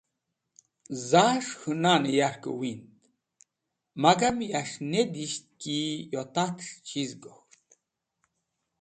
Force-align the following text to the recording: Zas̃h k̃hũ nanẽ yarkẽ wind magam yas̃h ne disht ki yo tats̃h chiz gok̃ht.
Zas̃h 1.09 1.51
k̃hũ 1.59 1.71
nanẽ 1.81 2.13
yarkẽ 2.17 2.55
wind 2.59 2.85
magam 4.01 4.37
yas̃h 4.51 4.75
ne 4.91 5.01
disht 5.13 5.45
ki 5.61 5.77
yo 6.13 6.23
tats̃h 6.33 6.71
chiz 6.87 7.11
gok̃ht. 7.23 7.59